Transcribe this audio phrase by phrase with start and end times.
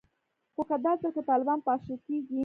[0.53, 2.39] خو که دا ځل که طالبان پاشل کیږي